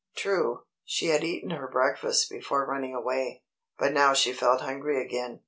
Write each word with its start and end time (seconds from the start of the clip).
True, 0.15 0.63
she 0.83 1.09
had 1.09 1.23
eaten 1.23 1.51
her 1.51 1.67
breakfast 1.67 2.27
before 2.31 2.65
running 2.65 2.95
away, 2.95 3.43
but 3.77 3.93
now 3.93 4.13
she 4.15 4.33
felt 4.33 4.61
hungry 4.61 4.99
again. 4.99 5.39